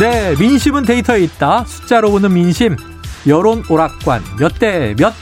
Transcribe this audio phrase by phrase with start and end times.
[0.00, 1.64] 네, 민심은 데이터에 있다.
[1.66, 2.74] 숫자로 보는 민심.
[3.26, 5.12] 여론 오락관 몇 대 몇.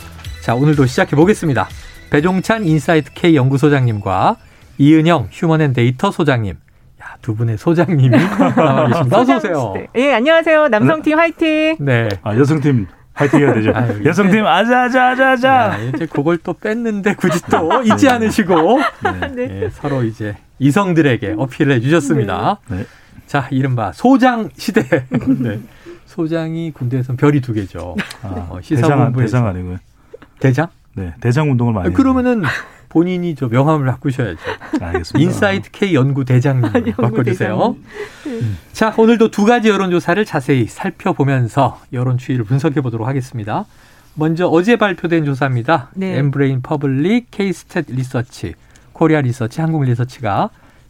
[0.41, 1.69] 자, 오늘도 시작해 보겠습니다.
[2.11, 4.37] 배종찬 인사이트 K 연구소장님과
[4.79, 6.55] 이은영 휴먼앤데이터 소장님.
[7.03, 8.17] 야, 두 분의 소장님이
[8.57, 9.19] 나와 계십니다.
[9.19, 9.75] 어서 오세요.
[9.97, 10.69] 예, 안녕하세요.
[10.69, 11.77] 남성팀 화이팅.
[11.81, 12.09] 네.
[12.23, 13.73] 아, 여성팀 화이팅 해야 되죠.
[13.75, 15.49] 아유, 여성팀 아자아자아자.
[15.49, 18.79] 야, 이제 그걸 또 뺐는데 굳이 또 잊지 않으시고
[19.35, 19.63] 네.
[19.65, 22.59] 예, 서로 이제 이성들에게 어필을 해 주셨습니다.
[22.69, 22.87] 네.
[23.29, 24.83] 자, 이른바 소장 시대.
[25.39, 25.61] 네.
[26.07, 27.95] 소장이 군대에선 별이 두 개죠.
[28.23, 29.13] 아, 어, 대장.
[29.13, 29.77] 대장 아니고요.
[30.41, 30.69] 대장?
[30.95, 31.93] 네, 대장 운동을 많이.
[31.93, 32.43] 그러면은
[32.89, 34.39] 본인이 저 명함을 바꾸셔야죠.
[34.73, 34.85] 했는데.
[34.85, 35.19] 알겠습니다.
[35.19, 37.77] 인사이트 K 연구 대장님 바꿔주세요.
[38.73, 43.67] 자, 오늘도 두 가지 여론조사를 자세히 살펴보면서 여론 추이를 분석해 보도록 하겠습니다.
[44.15, 45.91] 먼저 어제 발표된 조사입니다.
[45.95, 46.17] 네.
[46.17, 48.55] 엠브레인 퍼블릭, K스탯 리서치,
[48.95, 50.49] 코리아 리서치, 한국 리서치가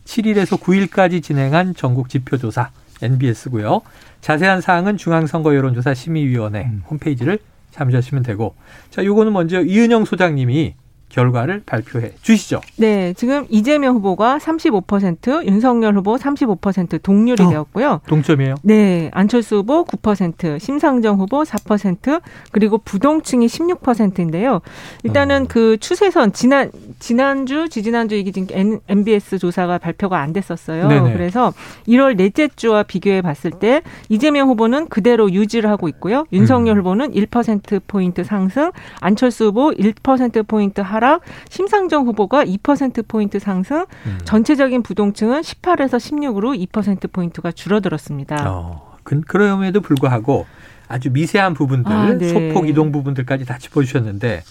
[0.09, 2.71] 7일에서 9일까지 진행한 전국 지표조사
[3.03, 3.83] NBS고요.
[4.23, 6.83] 자세한 사항은 중앙선거 여론조사 심의위원회 음.
[6.89, 7.39] 홈페이지를
[7.71, 8.55] 참조하시면 되고,
[8.91, 10.75] 자, 요거는 먼저 이은영 소장님이
[11.09, 12.61] 결과를 발표해 주시죠.
[12.77, 17.49] 네, 지금 이재명 후보가 35%, 윤석열 후보 35% 동률이 어.
[17.49, 18.01] 되었고요.
[18.07, 18.57] 동점이에요.
[18.63, 22.21] 네, 안철수 후보 9%, 심상정 후보 4%,
[22.53, 24.61] 그리고 부동층이 16%인데요.
[25.03, 25.47] 일단은 어.
[25.49, 30.89] 그 추세선 지난 지난주, 지지난주 이게 지금 NBS 조사가 발표가 안 됐었어요.
[30.89, 31.13] 네네.
[31.15, 31.55] 그래서
[31.87, 36.27] 1월 넷째 주와 비교해 봤을 때 이재명 후보는 그대로 유지를 하고 있고요.
[36.33, 36.81] 윤석열 음.
[36.81, 43.87] 후보는 1% 포인트 상승, 안철수 후보 1% 포인트 하 락, 심상정 후보가 2% 포인트 상승,
[44.07, 44.19] 음.
[44.25, 48.51] 전체적인 부동층은 18에서 16으로 2% 포인트가 줄어들었습니다.
[48.51, 50.47] 어, 그, 그럼에도 불구하고
[50.89, 52.29] 아주 미세한 부분들, 아, 네.
[52.29, 54.43] 소폭 이동 부분들까지 다 짚어주셨는데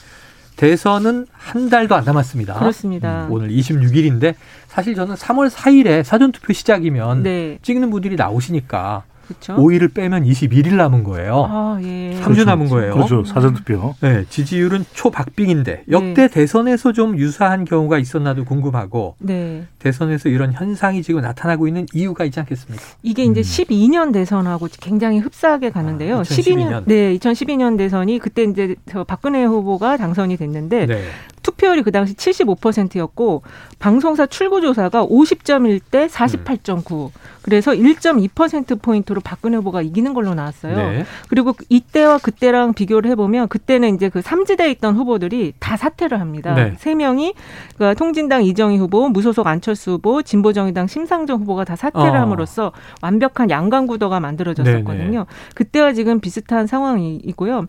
[0.57, 2.55] 대선은 한 달도 안 남았습니다.
[2.55, 3.27] 그렇습니다.
[3.27, 4.33] 음, 오늘 26일인데
[4.67, 9.55] 사실 저는 3월 4일에 사전투표 시작이면 네, 찍는 분들이 나오시니까 그렇죠.
[9.55, 11.45] 5일을 빼면 21일 남은 거예요.
[11.49, 12.15] 아, 예.
[12.21, 12.93] 삼주 남은 거예요.
[12.93, 13.23] 그렇죠.
[13.25, 13.95] 사전투표.
[14.01, 19.65] 네, 지지율은 초박빙인데 역대 대선에서 좀 유사한 경우가 있었나도 궁금하고 네.
[19.79, 22.83] 대선에서 이런 현상이 지금 나타나고 있는 이유가 있지 않겠습니까?
[23.03, 23.43] 이게 이제 음.
[23.43, 26.19] 12년 대선하고 굉장히 흡사하게 가는데요.
[26.19, 26.83] 아, 12년, 2012년.
[26.85, 31.03] 네, 2012년 대선이 그때 이제 저 박근혜 후보가 당선이 됐는데 네.
[31.47, 33.41] 투표율이 그 당시 75%였고
[33.79, 37.11] 방송사 출구 조사가 50점일 때 48.9.
[37.41, 40.75] 그래서 1.2% 포인트로 박근혜 후보가 이기는 걸로 나왔어요.
[40.75, 41.05] 네.
[41.29, 46.53] 그리고 이때와 그때랑 비교를 해 보면 그때는 이제 그 삼지대에 있던 후보들이 다 사퇴를 합니다.
[46.53, 46.73] 네.
[46.77, 47.33] 세 명이
[47.75, 52.21] 그러니까 통진당 이정희 후보, 무소속 안철수 후보, 진보정의당 심상정 후보가 다 사퇴를 어.
[52.21, 55.11] 함으로써 완벽한 양강 구도가 만들어졌었거든요.
[55.11, 55.25] 네네.
[55.55, 57.67] 그때와 지금 비슷한 상황이고요.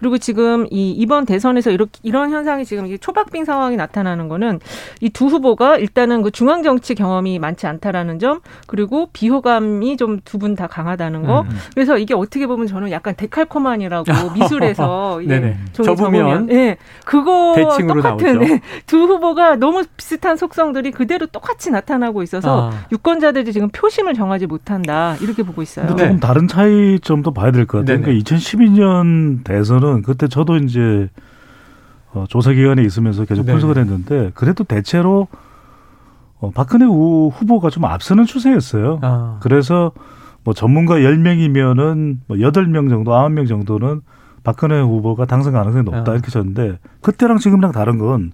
[0.00, 4.58] 그리고 지금 이 이번 대선에서 이렇게 이런 현상이 지금 이게 초박빙 상황이 나타나는 거는
[5.00, 10.38] 이 두 후보가 일단은 그 중앙 정치 경험이 많지 않다라는 점 그리고 비호감이 좀 두
[10.38, 11.42] 분 다 강하다는 거.
[11.42, 11.48] 음.
[11.74, 15.20] 그래서 이게 어떻게 보면 저는 약간 데칼코만이라고 미술에서.
[15.72, 16.76] 종이 접으면 예.
[17.04, 18.42] 그거 대칭으로 똑같은.
[18.48, 22.86] 예, 두 후보가 너무 비슷한 속성들이 그대로 똑같이 나타나고 있어서 아.
[22.92, 25.16] 유권자들이 지금 표심을 정하지 못한다.
[25.20, 25.86] 이렇게 보고 있어요.
[25.86, 26.08] 근데 네.
[26.08, 27.98] 조금 다른 차이점도 봐야 될 것 같아요.
[27.98, 28.02] 네네.
[28.04, 31.08] 그러니까 2012년 대선은 그때 저도 이제
[32.12, 33.46] 어, 조사 기관에 있으면서 계속.
[33.46, 35.28] 분석을 했는데 그래도 대체로
[36.38, 38.98] 어, 박근혜 후, 후보가 좀 앞서는 추세였어요.
[39.02, 39.38] 아.
[39.40, 39.92] 그래서
[40.42, 44.00] 뭐 전문가 10명이면은 뭐 8명 정도, 9명 정도는
[44.42, 46.14] 박근혜 후보가 당선 가능성이 높다 아.
[46.14, 48.32] 이렇게 쳤는데 그때랑 지금랑 다른 건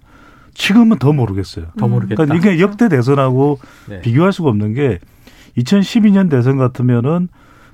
[0.53, 1.65] 지금은 더 모르겠어요.
[1.77, 2.25] 더 모르겠다.
[2.25, 4.01] 그러니까 이게 역대 대선하고 네.
[4.01, 4.99] 비교할 수가 없는 게
[5.57, 7.27] 2012년 대선 같으면은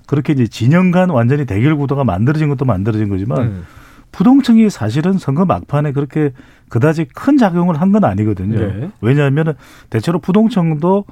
[0.08, 3.64] 그렇게 이제 진영 간 완전히 대결 구도가 만들어진 것도 만들어진 거지만 음.
[4.12, 6.32] 부동층이 사실은 선거 막판에 그렇게
[6.70, 8.60] 그다지 큰 작용을 한 건 아니거든요.
[8.60, 8.90] 네.
[9.02, 9.56] 왜냐하면
[9.90, 11.06] 대체로 부동층도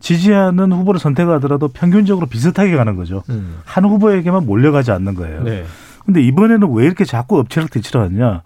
[0.00, 3.22] 지지하는 후보를 선택하더라도 평균적으로 비슷하게 가는 거죠.
[3.30, 3.58] 음.
[3.64, 5.42] 한 후보에게만 몰려가지 않는 거예요.
[5.42, 5.64] 네.
[6.06, 8.42] 근데 이번에는 왜 이렇게 자꾸 엎치락 뒤치락 하냐?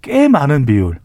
[0.00, 0.98] 꽤 많은 비율.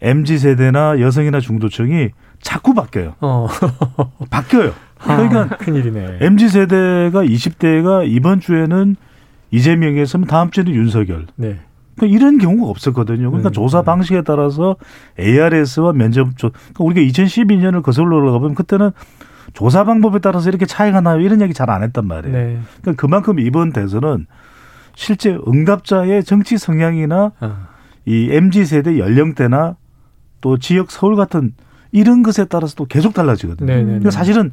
[0.00, 2.08] MZ 세대나 여성이나 중도층이
[2.40, 3.14] 자꾸 바뀌어요.
[3.20, 3.46] 어.
[4.30, 4.72] 바뀌어요.
[5.04, 6.18] 그러니까 아, 큰일이네.
[6.20, 8.96] MZ 세대가 20대가 이번 주에는
[9.50, 11.26] 이재명이었으면 다음 주에는 윤석열.
[11.36, 11.58] 네.
[11.96, 13.30] 그러니까 이런 경우가 없었거든요.
[13.30, 13.84] 그러니까 음, 조사 음.
[13.84, 14.76] 방식에 따라서
[15.18, 18.90] ARS와 면접 조 그러니까 우리가 2012년을 거슬러 올라가보면 그때는
[19.52, 21.20] 조사 방법에 따라서 이렇게 차이가 나요.
[21.20, 22.36] 이런 얘기 잘 안 했단 말이에요.
[22.36, 22.58] 네.
[22.80, 24.26] 그러니까 그만큼 이번 대선은
[24.94, 27.56] 실제 응답자의 정치 성향이나 어.
[28.06, 29.76] 이 MZ 세대 연령대나
[30.40, 31.52] 또 지역 서울 같은
[31.92, 33.66] 이런 것에 따라서 또 계속 달라지거든요.
[33.66, 34.16] 네, 네, 그러니까 네.
[34.16, 34.52] 사실은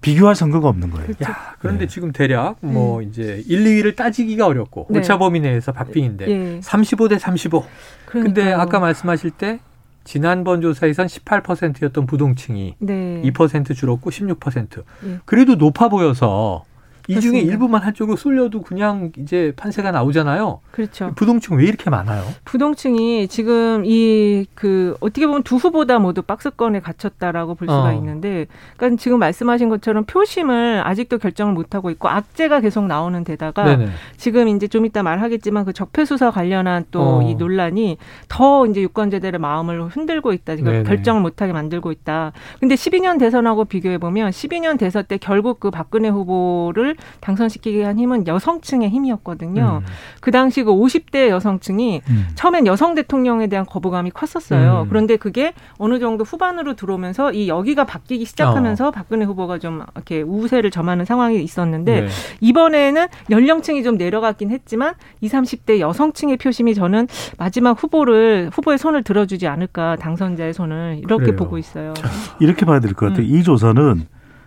[0.00, 1.06] 비교할 선거가 없는 거예요.
[1.06, 1.24] 그렇죠.
[1.24, 1.88] 야, 그런데 네.
[1.88, 5.00] 지금 대략 뭐 이제 1, 2위를 따지기가 어렵고 네.
[5.00, 6.60] 오차 범위 내에서 박빙인데 예.
[6.60, 7.64] 35대 35.
[8.06, 8.60] 근데 그러니까요.
[8.60, 9.60] 아까 말씀하실 때
[10.04, 13.22] 지난번 조사에선 18%였던 부동층이 네.
[13.24, 14.78] 2% 줄었고 16%.
[15.04, 15.18] 예.
[15.24, 16.64] 그래도 높아 보여서
[17.08, 17.40] 이 중에.
[17.40, 20.60] 일부만 한쪽으로 쏠려도 그냥 이제 판세가 나오잖아요.
[20.70, 21.12] 그렇죠.
[21.16, 22.22] 부동층 왜 이렇게 많아요?
[22.44, 27.92] 부동층이 지금 이 그 어떻게 보면 두 후보다 모두 박스권에 갇혔다라고 볼 수가 어.
[27.92, 28.46] 있는데,
[28.76, 33.88] 그러니까 지금 말씀하신 것처럼 표심을 아직도 결정을 못 하고 있고 악재가 계속 나오는 데다가 네네.
[34.16, 37.22] 지금 이제 좀 이따 말하겠지만 그 적폐 수사 관련한 또 어.
[37.22, 40.56] 이 논란이 더 이제 유권자들의 마음을 흔들고 있다.
[40.56, 40.84] 지금 네네.
[40.84, 42.32] 결정을 못 하게 만들고 있다.
[42.58, 48.26] 근데 12년 대선하고 비교해 보면 12년 대선 때 결국 그 박근혜 후보를 당선시키게 한 힘은
[48.26, 49.82] 여성층의 힘이었거든요.
[49.84, 49.86] 음.
[50.20, 52.28] 그 당시 그 50대 여성층이 음.
[52.34, 54.82] 처음엔 여성 대통령에 대한 거부감이 컸었어요.
[54.82, 54.88] 음.
[54.88, 60.70] 그런데 그게 어느 정도 후반으로 들어오면서 이 여기가 바뀌기 시작하면서 박근혜 후보가 좀 이렇게 우세를
[60.70, 62.08] 점하는 상황이 있었는데 네.
[62.40, 67.06] 이번에는 연령층이 좀 내려갔긴 했지만 20, 30대 여성층의 표심이 저는
[67.38, 71.36] 마지막 후보를 후보의 손을 들어주지 않을까 당선자의 손을 이렇게 그래요.
[71.36, 71.94] 보고 있어요.
[72.40, 73.26] 이렇게 봐야 될 것 같아요.
[73.26, 73.34] 음.
[73.34, 74.06] 이 조사는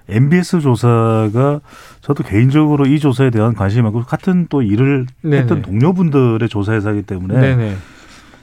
[0.09, 1.61] MBS 조사가
[2.01, 5.37] 저도 개인적으로 이 조사에 대한 관심이 많고 같은 또 일을 네네.
[5.37, 7.75] 했던 동료분들의 조사에서 하기 때문에 네네.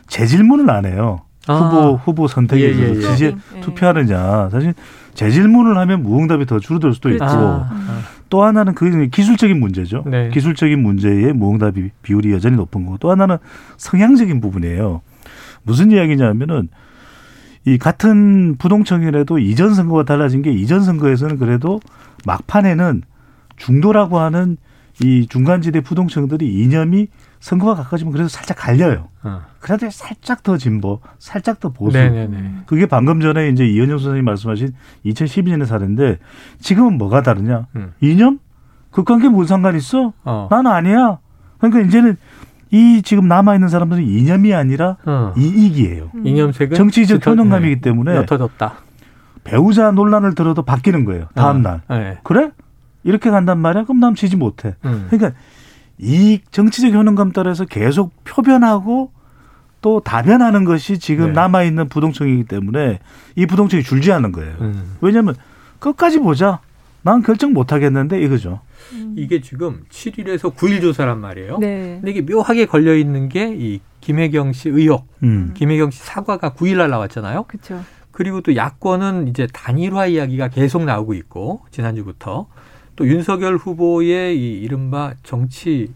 [0.07, 1.23] 재질문을 안 해요.
[1.47, 1.55] 아.
[1.55, 3.13] 후보 후보 선택에 예, 예, 대해서 예.
[3.13, 3.25] 지지
[3.57, 3.61] 예.
[3.61, 4.75] 투표하느냐 사실
[5.15, 7.39] 재질문을 하면 무응답이 더 줄어들 수도 있고 그렇죠.
[7.39, 10.05] 아, 또 하나는 그게 기술적인 문제죠.
[10.07, 10.29] 네.
[10.29, 13.39] 기술적인 문제의 무응답 비율이 여전히 높은 거고 또 하나는
[13.79, 15.01] 성향적인 부분이에요.
[15.63, 16.69] 무슨 이야기냐면은
[17.69, 21.81] 이 같은 부동층이라도 이전 선거와 달라진 게 이전 선거에서는 그래도
[22.25, 23.03] 막판에는
[23.57, 24.57] 중도라고 하는
[25.03, 27.09] 이 중간지대 부동층들이 이념이
[27.41, 29.09] 선거가 가까워지면 그래도 살짝 갈려요.
[29.23, 29.43] 어.
[29.61, 31.97] 그래도 살짝 더 진보, 살짝 더 보수.
[31.97, 32.63] 네네네.
[32.67, 34.73] 그게 방금 전에 이제 이현영 선생님 말씀하신
[35.05, 36.19] 2012년의 사례인데
[36.61, 37.67] 지금은 뭐가 다르냐?
[37.77, 37.93] 음.
[38.01, 38.39] 이념?
[38.91, 40.15] 그 관계 뭔 상관 있어?
[40.25, 40.49] 어.
[40.51, 41.19] 나는 아니야.
[41.59, 42.17] 그러니까 이제는
[42.71, 45.33] 이 지금 남아 있는 사람들은 이념이 아니라 어.
[45.37, 46.11] 이익이에요.
[46.25, 47.81] 이념색은 정치적 효능감이기 네.
[47.81, 48.75] 때문에 옅어졌다.
[49.45, 51.29] 배우자 논란을 들어도 바뀌는 거예요.
[51.35, 51.81] 다음 날.
[51.89, 51.97] 어.
[51.97, 52.19] 네.
[52.23, 52.51] 그래?
[53.05, 53.85] 이렇게 간단 말이야?
[53.85, 54.75] 그럼 남 지지 못해.
[54.85, 55.07] 음.
[55.09, 55.39] 그러니까
[55.99, 59.13] 이 정치적 효능감 따라서 계속 표변하고
[59.81, 61.33] 또 다변하는 것이 지금 네.
[61.33, 62.99] 남아 있는 부동층이기 때문에
[63.37, 64.55] 이 부동층이 줄지 않는 거예요.
[64.61, 64.97] 음.
[65.01, 65.35] 왜냐하면
[65.79, 66.61] 끝까지 보자.
[67.03, 68.61] 난 결정 못 하겠는데 이거죠.
[69.17, 71.59] 이게 지금 7일에서 9일 조사란 말이에요.
[71.59, 71.99] 네.
[72.01, 75.53] 근데 이게 묘하게 걸려 있는 게 이 김혜경 씨 의혹, 음.
[75.55, 77.45] 김혜경 씨 사과가 9일 날 나왔잖아요.
[77.45, 77.83] 그렇죠.
[78.11, 82.47] 그리고 또 야권은 이제 단일화 이야기가 계속 나오고 있고 지난주부터
[82.97, 85.93] 또 윤석열 후보의 이 이른바 정치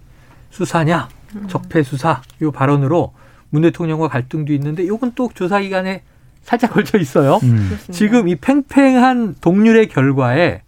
[0.50, 1.08] 수사냐
[1.48, 3.12] 적폐 수사 요 발언으로
[3.50, 6.02] 문 대통령과 갈등도 있는데 요건 또 조사 기간에
[6.42, 7.38] 살짝 걸쳐 있어요.
[7.42, 7.76] 음.
[7.90, 10.62] 지금 이 팽팽한 동률의 결과에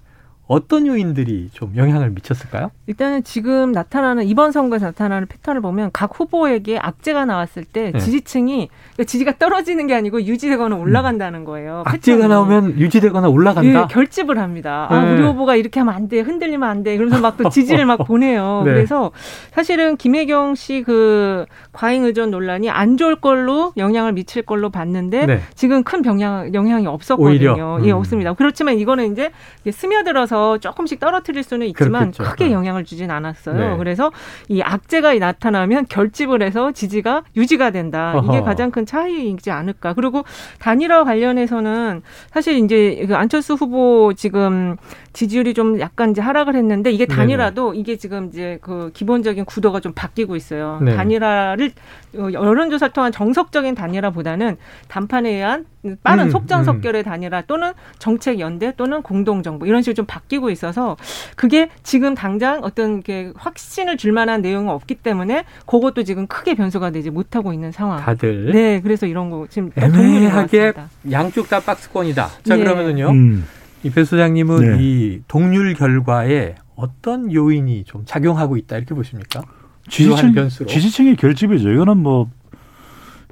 [0.46, 2.70] 어떤 요인들이 좀 영향을 미쳤을까요?
[2.86, 7.98] 일단은 지금 나타나는 이번 선거에서 나타나는 패턴을 보면 각 후보에게 악재가 나왔을 때 네.
[7.98, 11.82] 지지층이 그러니까 지지가 떨어지는 게 아니고 유지되거나 올라간다는 거예요.
[11.86, 12.28] 악재가 패턴이.
[12.28, 13.68] 나오면 유지되거나 올라간다.
[13.82, 14.86] 예, 결집을 합니다.
[14.90, 15.14] 아, 네.
[15.14, 16.20] 우리 후보가 이렇게 하면 안 돼.
[16.20, 16.96] 흔들리면 안 돼.
[16.98, 18.62] 그러면서 막 또 지지를 막 보내요.
[18.66, 18.72] 네.
[18.74, 19.10] 그래서
[19.52, 25.40] 사실은 김혜경 씨 그 과잉 의존 논란이 안 좋을 걸로 영향을 미칠 걸로 봤는데 네.
[25.54, 27.30] 지금 큰 병양, 영향이 없었거든요.
[27.30, 27.78] 오히려?
[27.84, 27.96] 예, 음.
[27.96, 28.34] 없습니다.
[28.34, 29.30] 그렇지만 이거는 이제
[29.70, 32.22] 스며들어서 조금씩 떨어뜨릴 수는 있지만 그렇겠죠.
[32.24, 32.52] 크게 네.
[32.52, 33.70] 영향을 주진 않았어요.
[33.72, 33.76] 네.
[33.76, 34.10] 그래서
[34.48, 38.14] 이 악재가 나타나면 결집을 해서 지지가 유지가 된다.
[38.24, 38.44] 이게 어허.
[38.44, 39.92] 가장 큰 차이이지 않을까.
[39.92, 40.24] 그리고
[40.60, 44.76] 단일화 관련해서는 사실 이제 그 안철수 후보 지금
[45.12, 47.16] 지지율이 좀 약간 이제 하락을 했는데 이게 네네.
[47.16, 50.80] 단일화도 이게 지금 이제 그 기본적인 구도가 좀 바뀌고 있어요.
[50.82, 50.96] 네.
[50.96, 51.72] 단일화를
[52.16, 54.56] 어, 여론조사를 통한 정석적인 단일화보다는
[54.88, 55.66] 단판에 의한
[56.02, 60.50] 빠른 음, 속전속결의 단일화 또는 정책 연대 또는 공동 정부 이런 식으로 좀 바 뀌고
[60.50, 60.96] 있어서
[61.36, 66.90] 그게 지금 당장 어떤 게 확신을 줄 만한 내용은 없기 때문에 그것도 지금 크게 변수가
[66.90, 68.00] 되지 못하고 있는 상황.
[68.00, 70.72] 다들 네, 그래서 이런 거 지금 동률이 애매하게.
[71.10, 72.28] 양쪽 다 박스권이다.
[72.44, 72.62] 자 예.
[72.62, 73.10] 그러면은요.
[73.10, 73.46] 음.
[73.82, 74.82] 이배 소장님은 네.
[74.82, 79.42] 이 동률 결과에 어떤 요인이 좀 작용하고 있다 이렇게 보십니까?
[79.88, 80.66] 지지층, 변수로.
[80.66, 81.70] 지지층의 결집이죠.
[81.70, 82.30] 이거는 뭐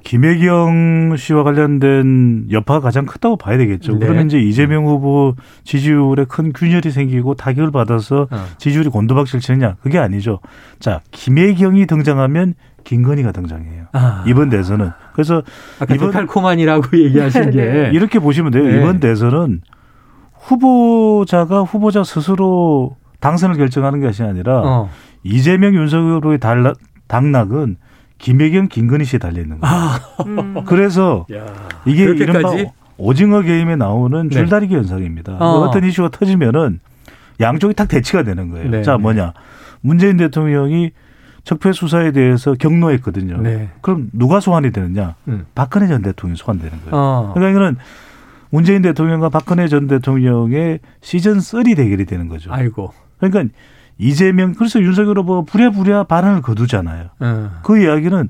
[0.03, 3.93] 김혜경 씨와 관련된 여파가 가장 크다고 봐야 되겠죠.
[3.93, 3.99] 네.
[4.05, 8.45] 그러면 이제 이재명 후보 지지율에 큰 균열이 생기고 타격을 받아서 어.
[8.57, 9.75] 지지율이 곤두박질 치느냐?
[9.81, 10.39] 그게 아니죠.
[10.79, 13.85] 자, 김혜경이 등장하면 김건희가 등장해요.
[13.93, 14.91] 아, 이번 대선은.
[15.13, 15.41] 그래서
[15.79, 17.89] 아까 이번- 데칼코만이라고 얘기하신 게 네.
[17.93, 18.63] 이렇게 보시면 돼요.
[18.65, 18.77] 네.
[18.77, 19.61] 이번 대선은
[20.33, 24.89] 후보자가 후보자 스스로 당선을 결정하는 것이 아니라 어.
[25.23, 26.73] 이재명 윤석열의 달라,
[27.07, 27.77] 당락은
[28.23, 29.75] 김혜경 김건희 씨에 달려 있는 거예요.
[29.75, 30.63] 아, 음.
[30.65, 31.45] 그래서 야.
[31.85, 32.55] 이게 그렇게까지?
[32.55, 34.33] 이른바 오징어 게임에 나오는 네.
[34.33, 35.33] 줄다리기 현상입니다.
[35.33, 35.59] 어.
[35.59, 36.79] 어떤 이슈가 터지면은
[37.41, 38.69] 양쪽이 딱 대치가 되는 거예요.
[38.69, 39.01] 네, 자 네.
[39.01, 39.33] 뭐냐
[39.81, 40.91] 문재인 대통령이
[41.43, 43.41] 적폐 수사에 대해서 경로했거든요.
[43.41, 43.69] 네.
[43.81, 45.15] 그럼 누가 소환이 되느냐?
[45.27, 45.45] 음.
[45.53, 46.95] 박근혜 전 대통령이 소환되는 거예요.
[46.95, 47.31] 어.
[47.33, 47.77] 그러니까 이거는
[48.51, 52.53] 문재인 대통령과 박근혜 전 대통령의 시즌 3 대결이 되는 거죠.
[52.53, 52.93] 아이고.
[53.17, 53.53] 그러니까
[53.97, 57.09] 이재명 그래서 윤석열 후보가 부랴부랴 발언을 거두잖아요.
[57.19, 57.51] 어.
[57.63, 58.29] 그 이야기는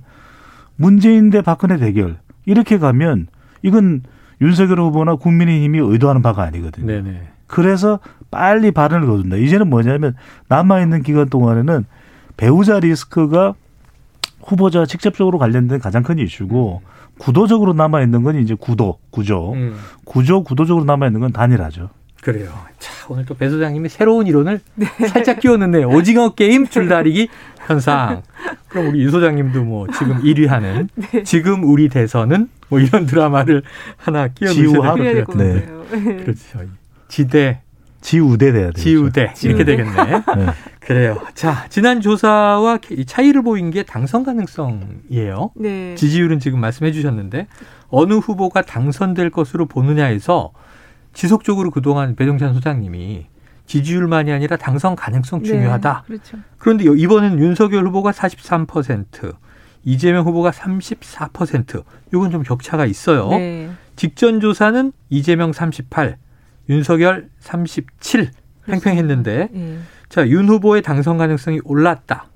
[0.76, 3.28] 문재인 대 박근혜 대결 이렇게 가면
[3.62, 4.04] 이건
[4.42, 6.86] 윤석열 후보나 국민의힘이 의도하는 바가 아니거든요.
[6.86, 7.28] 네네.
[7.48, 8.00] 그래서
[8.32, 9.38] 빨리 발언을 거둔다.
[9.38, 10.16] 이제는 뭐냐면
[10.50, 11.86] 남아 있는 기간 동안에는
[12.36, 13.54] 배우자 리스크가
[14.42, 16.82] 후보자 직접적으로 관련된 가장 큰 이슈고
[17.18, 19.54] 구도적으로 남아 있는 건 이제 구도, 구조.
[19.54, 19.76] 음.
[20.04, 21.90] 구조, 구도적으로 남아 있는 건 단일화죠.
[22.24, 22.52] 그래요.
[22.80, 24.62] 자, 오늘 또 배 소장님이 새로운 이론을
[25.10, 27.28] 살짝 끼웠는데 오징어 게임 줄다리기
[27.68, 28.24] 현상.
[28.70, 30.90] 그럼 우리 유 소장님도 뭐 지금 1위 하는
[31.26, 33.64] 지금 우리 대선은 뭐 이런 드라마를
[33.98, 34.30] 하나.
[34.30, 35.62] 그래야 될것 될것 네.
[35.62, 35.86] 같아요.
[36.24, 36.60] 그렇죠.
[37.10, 37.62] 지대,
[38.02, 38.82] 지우대 돼야 되죠.
[38.82, 39.92] 지우대 이렇게 되겠네.
[39.94, 40.22] 네.
[40.80, 41.22] 그래요.
[41.36, 45.52] 자, 지난 조사와 이 차이를 보인 게 당선 가능성이에요.
[45.56, 45.96] 네.
[45.96, 47.48] 지지율은 지금 말씀해 주셨는데
[47.90, 50.52] 어느 후보가 당선될 것으로 보느냐에서
[51.14, 53.28] 지속적으로 그동안 배종찬 소장님이
[53.66, 56.04] 지지율만이 아니라 당선 가능성 중요하다.
[56.08, 56.38] 네, 그렇죠.
[56.58, 59.34] 그런데 요- 이번엔 윤석열 후보가 43%,
[59.86, 61.84] 이재명 후보가 34%.
[62.14, 63.30] 이건 좀 격차가 있어요.
[63.30, 63.70] 네.
[63.96, 66.18] 직전 조사는 이재명 38,
[66.70, 68.32] 윤석열 37
[68.66, 69.78] 팽팽했는데 예.
[70.10, 72.28] 자, 윤 후보의 당선 가능성이 올랐다.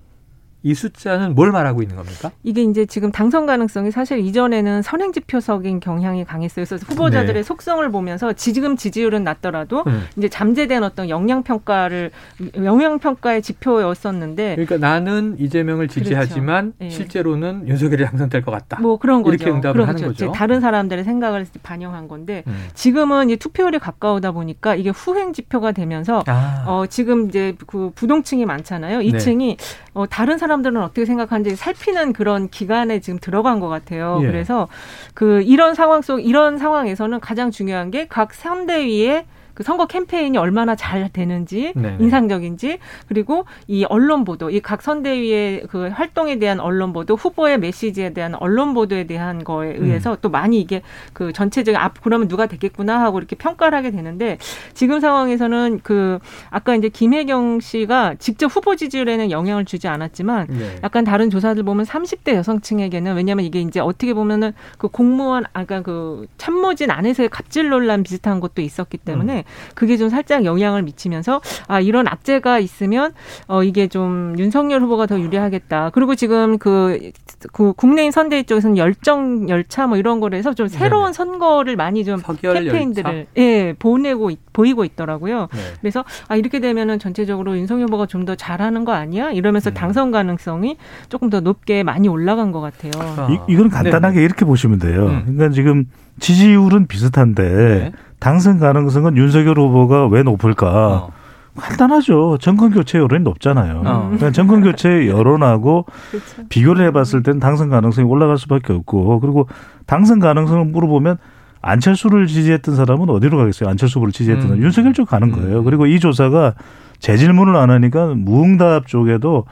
[0.67, 2.31] 이 숫자는 뭘 말하고 있는 겁니까?
[2.43, 6.65] 이게 이제 지금 당선 가능성이 사실 이전에는 선행 지표적인 경향이 강했어요.
[6.67, 7.43] 그래서 후보자들의 네.
[7.43, 10.03] 속성을 보면서 지금 지지율은 낮더라도 음.
[10.17, 12.11] 이제 잠재된 어떤 영양 평가를
[12.57, 16.85] 영양 평가의 지표였었는데 그러니까 나는 이재명을 지지하지만 그렇죠.
[16.85, 16.89] 예.
[16.89, 18.81] 실제로는 윤석열이 당선될 것 같다.
[18.81, 19.35] 뭐 그런 거죠.
[19.35, 20.25] 이렇게 응답을 그런 하는 거죠.
[20.25, 22.67] 이제 다른 사람들의 생각을 반영한 건데 음.
[22.73, 28.45] 지금은 이 투표율이 가까우다 보니까 이게 후행 지표가 되면서 아, 어, 지금 이제 그 부동층이
[28.45, 29.01] 많잖아요.
[29.01, 29.17] 이 네.
[29.17, 29.57] 층이
[29.97, 34.19] 어, 다른 사람들은 어떻게 생각하는지 살피는 그런 기간에 지금 들어간 것 같아요.
[34.21, 34.27] 예.
[34.27, 34.67] 그래서
[35.15, 39.25] 그 이런 상황 속 이런 상황에서는 가장 중요한 게각 선대위의
[39.57, 41.97] 그 선거 캠페인이 얼마나 잘 되는지 네네.
[41.99, 48.11] 인상적인지 그리고 이 언론 보도 이 각 선대위의 그 활동에 대한 언론 보도 후보의 메시지에
[48.13, 49.85] 대한 언론 보도에 대한 거에 음.
[49.85, 50.81] 의해서 또 많이 이게
[51.13, 54.37] 그 전체적인 아 그러면 누가 됐겠구나 하고 이렇게 평가를 하게 되는데
[54.73, 60.75] 지금 상황에서는 그 아까 이제 김혜경 씨가 직접 후보 지지율에는 영향을 주지 않았지만 네.
[60.83, 66.27] 약간 다른 조사들 보면 30대 여성층에게는 왜냐하면 이게 이제 어떻게 보면은 그 공무원 아까 그
[66.37, 72.07] 참모진 안에서의 갑질 논란 비슷한 것도 있었기 때문에 그게 좀 살짝 영향을 미치면서 아 이런
[72.07, 73.13] 악재가 있으면
[73.47, 75.89] 어 이게 좀 윤석열 후보가 더 유리하겠다.
[75.93, 77.11] 그리고 지금 그,
[77.53, 81.13] 그 국내인 선대위 쪽에서는 열정 열차 뭐 이런 거를 해서 좀 새로운 네네.
[81.13, 85.47] 선거를 많이 좀 캠페인들을 예 보내고 있- 보이고 있더라고요.
[85.53, 85.59] 네.
[85.81, 89.31] 그래서 아 이렇게 되면은 전체적으로 윤석열 후보가 좀 더 잘하는 거 아니야?
[89.31, 89.73] 이러면서 음.
[89.73, 90.75] 당선 가능성이
[91.07, 92.91] 조금 더 높게 많이 올라간 것 같아요.
[92.97, 94.25] 아, 이, 이건 간단하게 네네.
[94.25, 95.05] 이렇게 보시면 돼요.
[95.05, 95.21] 음.
[95.27, 95.85] 그러니까 지금
[96.19, 97.91] 지지율은 비슷한데 네.
[98.19, 100.87] 당선 가능성은 윤석열 후보가 왜 높을까?
[100.87, 101.11] 어.
[101.55, 102.37] 간단하죠.
[102.39, 103.81] 정권 교체 여론이 높잖아요.
[103.85, 104.01] 어.
[104.05, 106.47] 그러니까 정권 교체 여론하고 그렇죠.
[106.49, 109.47] 비교를 해봤을 때는 당선 가능성이 올라갈 수밖에 없고 그리고
[109.87, 111.17] 당선 가능성을 물어보면
[111.61, 113.69] 안철수를 지지했던 사람은 어디로 가겠어요?
[113.69, 114.47] 안철수 후보를 지지했던 음.
[114.49, 115.59] 사람 윤석열 쪽 가는 거예요.
[115.59, 115.63] 음.
[115.63, 116.53] 그리고 이 조사가
[116.99, 119.45] 재질문을 안 하니까 무응답 쪽에도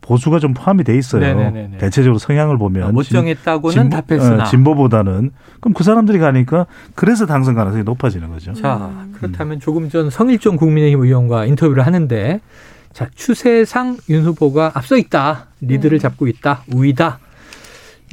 [0.00, 1.20] 보수가 좀 포함이 돼 있어요.
[1.20, 1.78] 네네네네.
[1.78, 4.42] 대체적으로 성향을 보면 못 진- 정했다고는 진보- 답했으나.
[4.44, 8.52] 어, 진보보다는 그럼 그 사람들이 가니까 그래서 당선 가능성이 높아지는 거죠.
[8.54, 12.40] 자, 그렇다면 조금 전 성일종 국민의힘 의원과 인터뷰를 하는데
[12.92, 15.46] 자, 추세상 윤 후보가 앞서 있다.
[15.60, 16.02] 리드를 네.
[16.02, 16.62] 잡고 있다.
[16.72, 17.18] 우위다.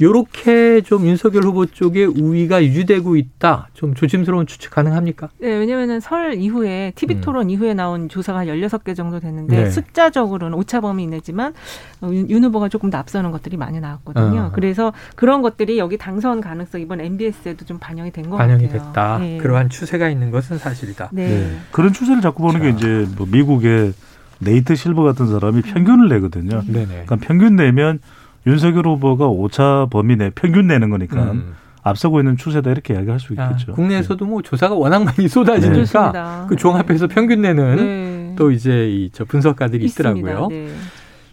[0.00, 3.68] 요렇게 좀 윤석열 후보 쪽에 우위가 유지되고 있다.
[3.74, 5.28] 좀 조심스러운 추측 가능합니까?
[5.38, 7.20] 네, 왜냐면은 설 이후에 TV 음.
[7.20, 9.70] 토론 이후에 나온 조사가 한 16개 정도 됐는데 네.
[9.70, 11.54] 숫자적으로는 오차 범위 이내지만
[12.00, 14.40] 어, 윤, 윤 후보가 조금 더 앞서는 것들이 많이 나왔거든요.
[14.40, 14.52] 어.
[14.52, 18.82] 그래서 그런 것들이 여기 당선 가능성 이번 MBS에도 좀 반영이 된것 반영이 같아요.
[18.82, 19.18] 됐다.
[19.18, 19.38] 네.
[19.38, 21.10] 그러한 추세가 있는 것은 사실이다.
[21.12, 21.28] 네.
[21.28, 21.56] 네.
[21.70, 22.76] 그런 추세를 자꾸 보는 게 자.
[22.76, 23.92] 이제 뭐 미국의
[24.40, 26.62] 네이트 실버 같은 사람이 평균을 내거든요.
[26.66, 26.86] 네네.
[26.86, 28.00] 그러니까 평균 내면
[28.46, 31.54] 윤석열 후보가 오차 범위 내 평균 내는 거니까 음.
[31.82, 33.72] 앞서고 있는 추세다 이렇게 이야기할 수 아, 있겠죠.
[33.72, 35.74] 국내에서도 뭐 조사가 워낙 많이 쏟아지니까
[36.12, 36.46] 그렇습니다.
[36.48, 38.34] 그 종합해서 평균 내는 네.
[38.36, 39.84] 또 이제 이 저 분석가들이.
[39.86, 40.48] 있더라고요.
[40.48, 40.68] 네.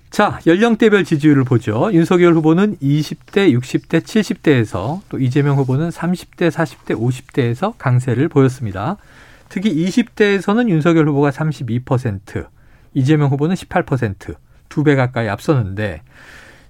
[0.09, 1.89] 자, 연령대별 지지율을 보죠.
[1.93, 8.97] 윤석열 후보는 20대, 60대, 70대에서 또 이재명 후보는 30대, 40대, 50대에서 강세를 보였습니다.
[9.47, 12.45] 특히 20대에서는 윤석열 후보가 32%,
[12.93, 14.35] 이재명 후보는 18%,
[14.67, 16.01] 두 배 가까이 앞서는데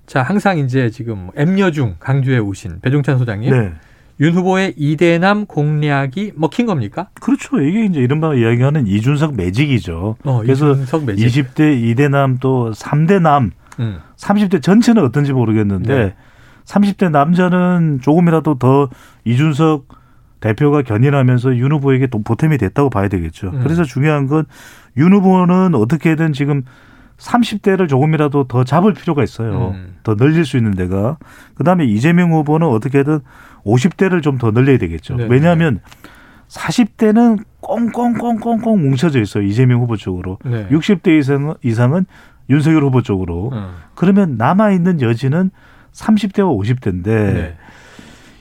[0.06, 3.52] 자, 항상 이제 지금 M여중 강주에 오신 배종찬 소장님.
[3.52, 3.74] 네.
[4.20, 7.08] 윤 후보의 이대남 공략이 먹힌 겁니까?
[7.22, 7.60] 그렇죠.
[7.60, 10.18] 이게 이제 이른바 이야기하는 이준석 매직이죠.
[10.24, 11.28] 어, 그래서 이준석 매직.
[11.28, 14.00] 20대 이대남 또 3대 남, 음.
[14.18, 16.16] 30대 전체는 어떤지 모르겠는데 네.
[16.66, 18.90] 30대 남자는 조금이라도 더
[19.26, 19.88] 이준석
[20.40, 23.50] 대표가 견인하면서 윤 후보에게 또 보탬이 됐다고 봐야 되겠죠.
[23.54, 23.60] 음.
[23.64, 24.46] 그래서 중요한 건
[24.98, 26.64] 윤 후보는 어떻게든 지금
[27.22, 29.72] 30대를 조금이라도 더 잡을 필요가 있어요.
[29.76, 29.96] 음.
[30.04, 31.18] 더 늘릴 수 있는 데가.
[31.56, 33.20] 그다음에 이재명 후보는 어떻게든
[33.64, 35.16] 50대를 좀 더 늘려야 되겠죠.
[35.18, 35.30] 네네.
[35.30, 35.82] 왜냐하면
[36.48, 39.44] 40대는 꽁꽁꽁꽁꽁 뭉쳐져 있어요.
[39.44, 40.40] 이재명 후보 쪽으로.
[40.44, 40.68] 네.
[40.70, 42.06] 60대 이상은, 이상은
[42.50, 43.50] 윤석열 후보 쪽으로.
[43.54, 43.70] 음.
[43.94, 45.52] 그러면 남아있는 여지는
[45.94, 47.58] 30대와 50대인데 네.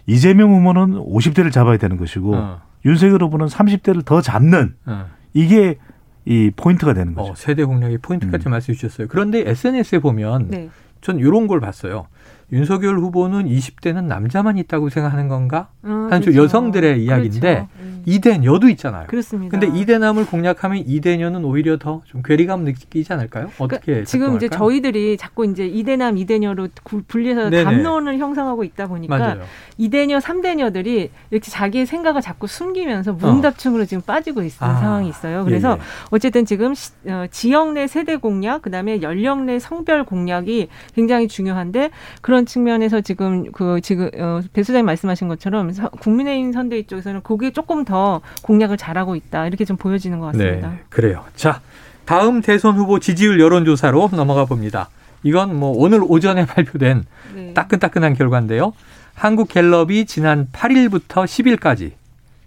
[0.06, 2.62] 이재명 후보는 50대를 잡아야 되는 것이고 어.
[2.87, 5.06] 윤석열 후보는 30대를 더 잡는 어.
[5.34, 5.76] 이게
[6.24, 7.32] 이 포인트가 되는 거죠.
[7.32, 8.50] 어, 세대 공략의 포인트까지 음.
[8.50, 9.08] 말씀해 주셨어요.
[9.08, 10.70] 그런데 SNS에 보면 네.
[11.00, 12.06] 전 이런 걸 봤어요.
[12.52, 15.68] 윤석열 후보는 20대는 남자만 있다고 생각하는 건가?
[15.84, 16.42] 어, 한주 그렇죠.
[16.44, 17.68] 여성들의 이야기인데 그렇죠.
[17.80, 18.02] 음.
[18.06, 19.06] 이대녀도 있잖아요.
[19.06, 19.56] 그렇습니다.
[19.56, 23.50] 근데 이대남을 공략하면 이대녀는 오히려 더 좀 괴리감 느끼지 않을까요?
[23.58, 24.49] 어떻게 그러니까 지금 이제?
[24.49, 27.50] 저희들이 자꾸 이제 이대남 이대녀로 구- 분리해서.
[27.50, 29.42] 담론을 형성하고 있다 보니까 맞아요.
[29.78, 35.44] 이대녀 삼대녀들이 이렇게 자기의 생각을 자꾸 숨기면서 문답층으로 지금 빠지고 있는 아, 상황이 있어요.
[35.44, 35.78] 그래서 예, 예.
[36.10, 41.90] 어쨌든 지금 시- 어, 지역 내 세대 공략, 그다음에 연령 내 성별 공략이 굉장히 중요한데
[42.20, 47.50] 그런 측면에서 지금 그 지금 어, 배 소장님 말씀하신 것처럼 서- 국민의힘 선대위 쪽에서는 그게
[47.50, 50.68] 조금 더 공략을 잘하고 있다 이렇게 좀 보여지는 것 같습니다.
[50.70, 51.24] 네, 그래요.
[51.34, 51.60] 자,
[52.04, 54.88] 다음 대선 후보 지지율 여론조사로 넘어가 봅니다.
[55.22, 57.54] 이건 뭐 오늘 오전에 발표된 네.
[57.54, 58.72] 따끈따끈한 결과인데요.
[59.14, 61.92] 한국갤럽이 지난 8일부터 10일까지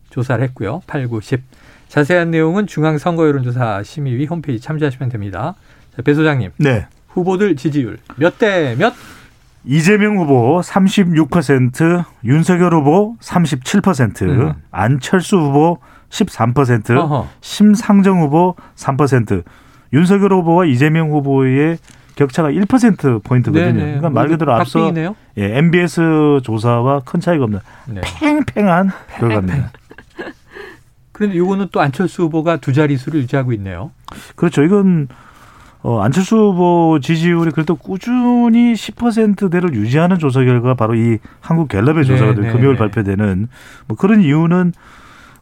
[0.10, 0.82] 조사를 했고요.
[0.88, 1.42] 8, 9, 10.
[1.88, 5.54] 자세한 내용은 중앙선거여론조사 심의위 홈페이지 참조하시면 됩니다.
[5.96, 6.88] 자, 배 소장님, 네.
[7.10, 8.94] 후보들 지지율 몇 대 몇?
[9.66, 14.54] 이재명 후보 36%, 윤석열 후보 37%, 음.
[14.72, 17.28] 안철수 후보 13%, 어허.
[17.42, 19.44] 심상정 후보 3%,
[19.94, 21.78] 윤석열 후보와 이재명 후보의
[22.16, 23.66] 격차가 1% 포인트거든요.
[23.66, 23.80] 네네.
[23.80, 25.16] 그러니까 말 그대로 앞서 박빙이네요.
[25.38, 28.02] 예, MBS 조사와 큰 차이가 없는 네.
[28.20, 29.72] 팽팽한 결과입니다.
[31.12, 33.92] 그런데 요거는 또 안철수 후보가 두 자릿수를 유지하고 있네요.
[34.36, 34.64] 그렇죠.
[34.64, 35.08] 이건
[35.84, 42.36] 어, 안철수 후보 지지율이 그래도 꾸준히 10%대를 유지하는 조사 결과 바로 이 한국 갤럽의 조사가
[42.36, 42.78] 네, 네, 금요일 네.
[42.78, 43.48] 발표되는
[43.88, 44.72] 뭐 그런 이유는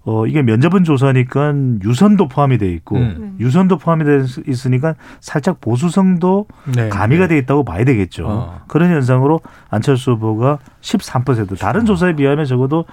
[0.04, 3.38] 어, 이게 면접은 조사니까 유선도 포함이 돼 있고 음.
[3.39, 6.89] 유선도 포함이 돼 있으니까 살짝 보수성도 네.
[6.89, 7.36] 가미가 네.
[7.36, 8.25] 돼 있다고 봐야 되겠죠.
[8.27, 8.62] 어.
[8.67, 12.86] 그런 현상으로 안철수 후보가 13% 다른 조사에 비하면 적어도 어,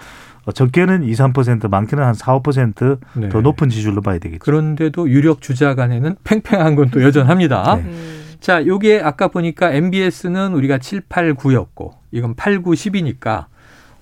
[0.53, 3.29] 적게는 2, 3% 많게는 한 4, 5%더 네.
[3.29, 4.39] 높은 지지율로 봐야 되겠죠.
[4.41, 7.77] 그런데도 유력 주자 간에는 팽팽한 건 또 여전합니다.
[7.77, 7.83] 네.
[7.83, 7.91] 네.
[8.41, 13.47] 자, 요게 아까 보니까 MBS는 우리가 7, 8, 9였고 이건 8, 9, 10이니까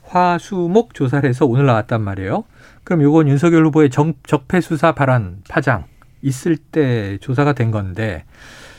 [0.04, 2.44] 화수목 조사를 해서 오늘 나왔단 말이에요.
[2.85, 5.85] 그럼 요건 윤석열 후보의 정, 적폐 수사 발언 파장
[6.22, 8.24] 있을 때 조사가 된 건데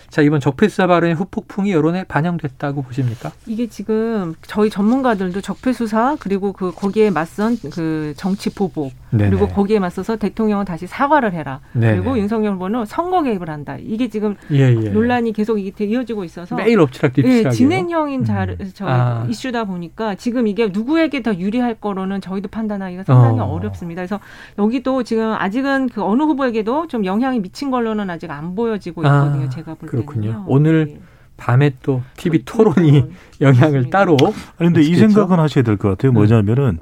[0.10, 3.32] 자, 이번 적폐 수사 발언의 후폭풍이 여론에 반영됐다고 보십니까?
[3.46, 9.30] 이게 지금 저희 전문가들도 적폐 수사 그리고 그 거기에 맞선 그 정치 보복 네네.
[9.30, 11.96] 그리고 거기에 맞서서 대통령은 다시 사과를 해라 네네.
[11.96, 14.90] 그리고 윤석열 후보는 선거 개입을 한다 이게 지금 예, 예.
[14.90, 17.48] 논란이 계속 이어지고 있어서 매일 엎치락뒤치락이에요.
[17.48, 18.72] 예, 진행형인 자, 음.
[18.74, 19.26] 저 아.
[19.30, 23.46] 이슈다 보니까 지금 이게 누구에게 더 유리할 거로는 저희도 판단하기가 상당히 어.
[23.46, 23.60] 어.
[23.60, 24.20] 렵습니다 그래서
[24.58, 29.50] 여기도 지금 아직은 그 어느 후보에게도 좀 영향이 미친 걸로는 아직 안 보여지고 아, 있거든요.
[29.50, 30.44] 제가 볼 그렇군요.
[30.48, 31.00] 오늘 네.
[31.38, 33.06] 밤에 또 TV 토론이
[33.42, 33.90] 영향을.
[33.92, 34.18] 따로
[34.58, 34.96] 근데 이?
[34.96, 36.12] 생각은 하셔야 될 것 같아요.
[36.12, 36.80] 뭐냐면은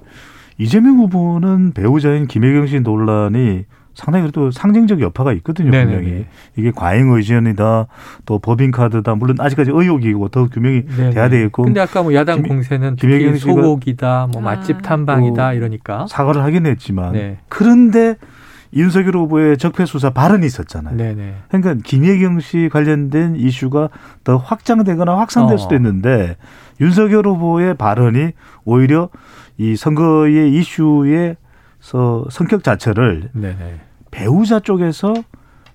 [0.58, 5.72] 이재명 후보는 배우자인 김혜경 씨 논란이 상당히 그래도 상징적 여파가 있거든요.
[5.72, 5.96] 네네네.
[5.98, 6.26] 분명히
[6.58, 7.88] 이게 과잉 의전이다,
[8.26, 9.16] 또 법인 카드다.
[9.16, 11.10] 물론 아직까지 의혹이고 더 규명이 네네.
[11.12, 14.46] 돼야 되겠고 근데 아까 뭐 야당 김- 공세는 김혜경 소고기다, 뭐 아.
[14.46, 16.08] 맛집 탐방이다 어, 이러니까.
[16.10, 17.38] 사과를 하긴 했지만 네.
[17.48, 18.16] 그런데
[18.76, 20.98] 윤석열 후보의 적폐 수사 발언이 있었잖아요.
[20.98, 21.36] 네네.
[21.48, 23.90] 그러니까 김혜경 씨 관련된 이슈가
[24.24, 25.58] 더 확장되거나 확산될 어.
[25.58, 26.36] 수도 있는데
[26.82, 28.32] 윤석열 후보의 발언이
[28.66, 29.10] 오히려
[29.58, 33.80] 이 선거의 이슈에서 성격 자체를 네네.
[34.12, 35.14] 배우자 쪽에서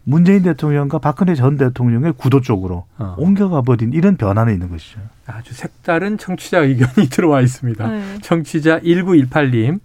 [0.03, 3.15] 문재인 대통령과 박근혜 전 대통령의 구도 쪽으로 어.
[3.19, 5.01] 옮겨가 버린 이런 변화는 있는 것이죠.
[5.27, 7.89] 아주 색다른 청취자 의견이 들어와 있습니다.
[7.89, 8.19] 네.
[8.23, 9.81] 청취자 1918님.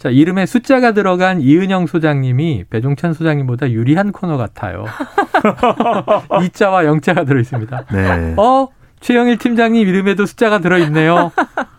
[0.00, 4.86] 자, 이름에 숫자가 들어간 이은영 소장님이 배종찬 소장님보다 유리한 코너 같아요.
[6.42, 7.84] 이자와 영자가 들어 있습니다.
[7.92, 8.34] 네.
[8.38, 8.68] 어,
[9.00, 11.32] 최영일 팀장님 이름에도 숫자가 들어 있네요.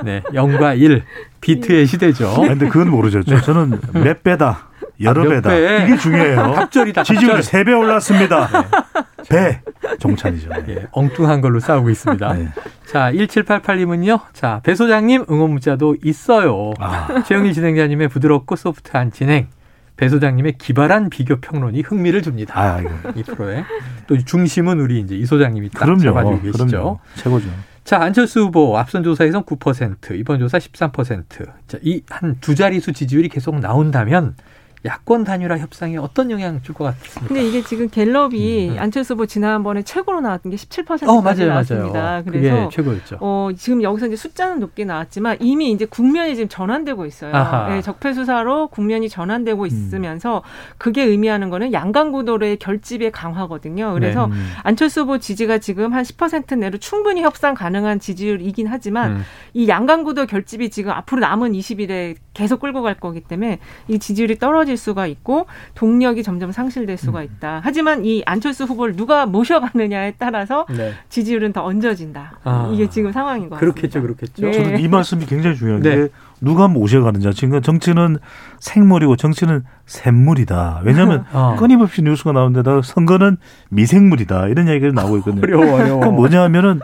[0.04, 1.04] 네, 0과 1.
[1.42, 2.28] 비트의 시대죠.
[2.30, 3.24] 아, 근데 그건 모르죠.
[3.24, 4.68] 저- 저는 몇 배다.
[5.04, 5.50] 여러 몇 배다.
[5.50, 5.84] 배?
[5.86, 6.54] 이게 중요해요.
[6.56, 7.04] 갑절이다.
[7.04, 7.64] 지지율 갑절.
[7.66, 8.50] 3배 올랐습니다.
[9.30, 9.62] 배
[10.00, 10.50] 종찬이죠.
[10.70, 12.34] 예, 엉뚱한 걸로 싸우고 있습니다.
[12.34, 12.48] 네.
[12.86, 14.20] 자, 1788님은요.
[14.34, 16.72] 자, 배 소장님 응원 문자도 있어요.
[16.80, 19.48] 아, 최영일 진행자님의 부드럽고 소프트한 진행,
[19.96, 22.60] 배 소장님의 기발한 비교 평론이 흥미를 줍니다.
[22.60, 22.90] 아 이거.
[23.16, 23.64] 이 프로에
[24.08, 26.02] 또 중심은 우리 이제 이 소장님이 딱 그럼요.
[26.02, 26.66] 잡아주고 계시죠.
[26.68, 27.00] 그럼요.
[27.16, 27.48] 최고죠.
[27.84, 31.24] 자, 안철수 후보 앞선 조사에선 9%, 이번 조사 13%.
[31.68, 34.36] 자, 이 한 두 자릿수 지지율이 계속 나온다면
[34.84, 37.28] 야권 단일화 협상에 어떤 영향 줄것 같습니까?
[37.28, 38.80] 근데 이게 지금 갤럽이 음.
[38.80, 42.02] 안철수 후보 지난번에 최고로 나왔던 게 17%까지 어, 맞아요, 나왔습니다.
[42.02, 42.24] 맞아요.
[42.26, 43.18] 그래서 최고였죠.
[43.20, 47.32] 어, 지금 여기서 이제 숫자는 높게 나왔지만 이미 이제 국면이 지금 전환되고 있어요.
[47.70, 49.10] 네, 적폐 수사로 국면이 음.
[49.10, 50.42] 전환되고 있으면서
[50.80, 53.94] 그게 의미하는 거는 양강구도의 결집의 강화거든요.
[53.94, 54.34] 그래서 네.
[54.34, 54.52] 음.
[54.64, 59.22] 안철수 후보 지지가 지금 한 10% 내로 충분히 협상 가능한 지지율이긴 하지만 음.
[59.54, 64.66] 이 양강구도 결집이 지금 앞으로 남은 20일에 계속 끌고 갈 거기 때문에 이 지지율이 떨어
[64.72, 67.26] 질 수가 있고 동력이 점점 상실될 수가 음.
[67.26, 67.60] 있다.
[67.62, 70.94] 하지만 이 안철수 후보를 누가 모셔가느냐에 따라서 네.
[71.10, 72.40] 지지율은 더 얹어진다.
[72.46, 72.70] 아.
[72.74, 74.02] 이게 지금 상황인 것 그렇겠죠, 같습니다.
[74.02, 74.46] 그렇겠죠.
[74.46, 74.52] 네.
[74.54, 75.96] 저는 이 말씀이 굉장히 중요한 네.
[75.96, 76.08] 게
[76.40, 77.32] 누가 모셔가느냐.
[77.34, 78.18] 지금 정치는
[78.60, 80.82] 생물이고 정치는 샘물이다.
[80.86, 81.56] 왜냐하면 어.
[81.60, 83.38] 끊임없이 뉴스가 나오는데다가 선거는
[83.70, 84.48] 미생물이다.
[84.48, 85.42] 이런 얘기가 나오고 있거든요.
[85.42, 86.00] 어려워요.
[86.00, 86.80] 그건 뭐냐 하면은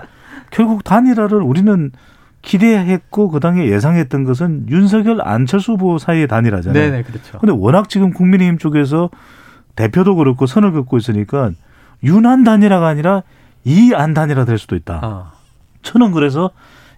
[0.51, 1.91] 결국 단일화를 우리는
[2.41, 6.81] 기대했고 그 당에 예상했던 것은 윤석열 안철수 후보 사이의 단일화잖아요.
[6.91, 7.39] 네네, 그렇죠.
[7.39, 9.09] 근데 워낙 지금 국민의힘 쪽에서
[9.75, 11.51] 대표도 그렇고 선을 긋고 있으니까
[12.03, 13.23] 윤한 단일화가 아니라
[13.65, 14.99] 이 안 단일화 될 수도 있다.
[15.03, 15.31] 어.
[15.81, 16.51] 저는 그래서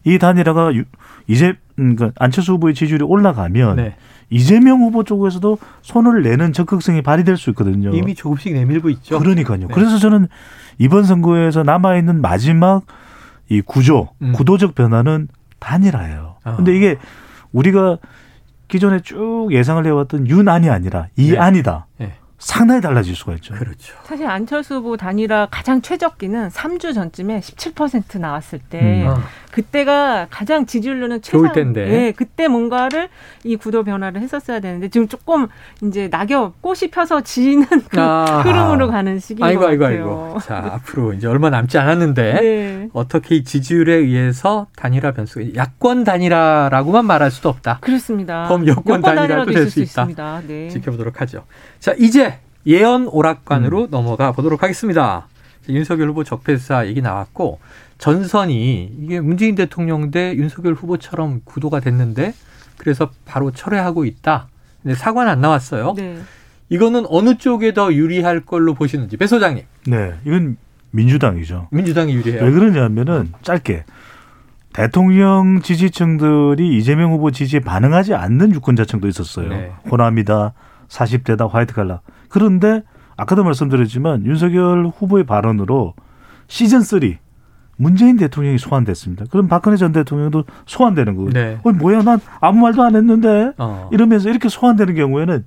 [0.04, 0.84] 이 단일화가 유-
[1.28, 3.96] 이제 음, 그 안철수 후보의 지지율이 올라가면 네.
[4.30, 7.90] 이재명 후보 쪽에서도 손을 내는 적극성이 발휘될 수 있거든요.
[7.92, 9.18] 이미 조금씩 내밀고 있죠.
[9.20, 9.60] 그러니까요.
[9.60, 9.68] 네.
[9.74, 10.28] 그래서 저는
[10.78, 12.84] 이번 선거에서 남아 있는 마지막
[13.50, 14.32] 이 구조, 음.
[14.32, 15.28] 구도적 변화는
[15.60, 16.38] 단일화예요.
[16.44, 16.56] 아.
[16.56, 16.98] 근데 이게
[17.52, 17.98] 우리가
[18.68, 21.88] 기존에 쭉 예상을 해왔던 윤안이 아니라 이안이다.
[21.98, 22.14] 네.
[22.40, 23.54] 상당히 달라질 수가 있죠.
[23.54, 23.94] 그렇죠.
[24.04, 29.08] 사실 안철수 후보 단일화 가장 최적기는 3주 전쯤에 17% 나왔을 때 음.
[29.10, 29.18] 어.
[29.52, 31.54] 그때가 가장 지지율로는 좋을 최상.
[31.74, 31.82] 텐데.
[31.92, 33.10] 예, 그때 뭔가를
[33.44, 35.48] 이 구도 변화를 했었어야 되는데 지금 조금
[35.84, 38.42] 이제 낙엽 꽃이 펴서 지는 그 아.
[38.46, 40.24] 흐름으로 가는 시기인 아이고, 것 아이고, 같아요.
[40.28, 40.40] 아이고.
[40.40, 42.34] 자, 앞으로 이제 얼마 남지 않았는데.
[42.34, 42.90] 네.
[42.94, 47.80] 어떻게 이 지지율에 의해서 단일화 변수가 야권 단일화라고만 말할 수도 없다.
[47.82, 48.46] 그렇습니다.
[48.48, 50.02] 그럼 여권 단일화도 될 있을 수 있다.
[50.04, 50.42] 있습니다.
[50.48, 50.70] 네.
[50.70, 51.44] 지켜보도록 하죠.
[51.80, 52.29] 자, 이제
[52.66, 53.88] 예언 오락관으로 음.
[53.90, 55.28] 넘어가 보도록 하겠습니다.
[55.66, 57.60] 자, 윤석열 후보 적폐 수사 얘기 나왔고
[57.98, 62.34] 전선이 이게 문재인 대통령 대 윤석열 후보처럼 구도가 됐는데
[62.78, 64.48] 그래서 바로 철회하고 있다.
[64.82, 65.94] 근데 사과는 안 나왔어요.
[65.98, 66.18] 네.
[66.70, 70.58] 이거는 어느 쪽에 더 유리할 걸로 보시는지 배 소장님 네, 이건
[70.92, 71.68] 민주당이죠.
[71.72, 72.44] 민주당이 유리해요.
[72.44, 73.84] 왜 그러냐면은 짧게
[74.74, 79.50] 대통령 지지층들이 이재명 후보 지지에 반응하지 않는 유권자층도 있었어요.
[79.50, 79.72] 네.
[79.90, 80.54] 호남이다,
[80.88, 82.02] 40대다, 화이트 칼라.
[82.30, 82.84] 그런데
[83.18, 85.94] 아까도 말씀드렸지만 윤석열 후보의 발언으로
[86.48, 87.00] 시즌 3
[87.76, 89.26] 문재인 대통령이 소환됐습니다.
[89.32, 91.30] 그럼 박근혜 전 대통령도 소환되는 거예요.
[91.32, 91.60] 네.
[91.64, 93.90] 어, 뭐야, 난 아무 말도 안 했는데 어.
[93.94, 95.46] 이러면서 이렇게 소환되는 경우에는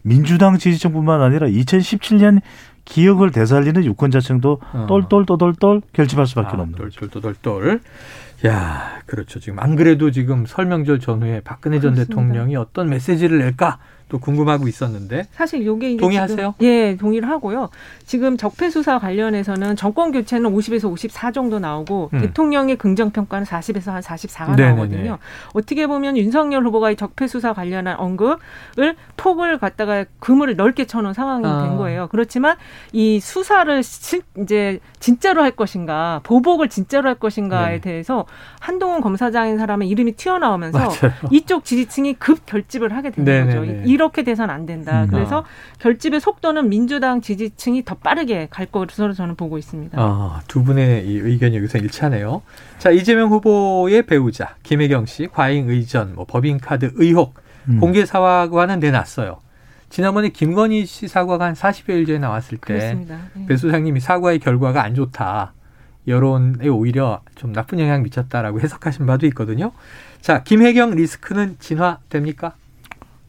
[0.00, 2.40] 민주당 지지층뿐만 아니라 2017년
[2.84, 4.86] 기억을 되살리는 유권자층도 어.
[4.88, 6.78] 똘똘똘똘똘 결집할 수밖에 아, 없는.
[6.98, 7.80] 똘똘똘똘.
[8.46, 9.40] 야, 그렇죠.
[9.40, 12.08] 지금 안 그래도 지금 설명절 전후에 박근혜 전 그렇습니다.
[12.08, 13.78] 대통령이 어떤 메시지를 낼까
[14.14, 16.54] 또 궁금하고 있었는데 사실 요게 동의하세요?
[16.56, 17.70] 지금, 예, 동의를 하고요.
[18.06, 22.20] 지금 적폐 수사 관련해서는 정권 교체는 50에서 54 정도 나오고 음.
[22.20, 24.68] 대통령의 긍정 평가는 40에서 한 44가 네네네.
[24.68, 25.18] 나오거든요.
[25.52, 31.44] 어떻게 보면 윤석열 후보가 이 적폐 수사 관련한 언급을 폭을 갖다가 그물을 넓게 쳐놓은 상황이
[31.44, 31.62] 아.
[31.64, 32.06] 된 거예요.
[32.12, 32.56] 그렇지만
[32.92, 37.80] 이 수사를 실- 이제 진짜로 할 것인가, 보복을 진짜로 할 것인가에 네.
[37.80, 38.26] 대해서
[38.60, 41.12] 한동훈 검사장인 사람의 이름이 튀어나오면서 맞아요.
[41.32, 43.54] 이쪽 지지층이 급 결집을 하게 네네네.
[43.56, 43.64] 거죠.
[43.90, 45.04] 이 렇게 돼서는 안 된다.
[45.04, 45.08] 음.
[45.08, 45.44] 그래서 아.
[45.78, 49.96] 결집의 속도는 민주당 지지층이 더 빠르게 갈 것으로 저는 보고 있습니다.
[50.00, 52.42] 아, 두 분의 이 의견이 여기서 일치하네요.
[52.78, 57.34] 자, 이재명 후보의 배우자 김혜경 씨 과잉 의전, 뭐 법인카드 의혹
[57.68, 57.80] 음.
[57.80, 59.38] 공개 사과는 내놨어요.
[59.90, 63.18] 지난번에 김건희 씨 사과가 한 40여일 전에 나왔을 때 그렇습니다.
[63.34, 63.46] 네.
[63.46, 65.52] 배 소장님이 사과의 결과가 안 좋다.
[66.06, 69.72] 여론에 오히려 좀 나쁜 영향 미쳤다라고 해석하신 바도 있거든요.
[70.20, 72.54] 자, 김혜경 리스크는 진화됩니까?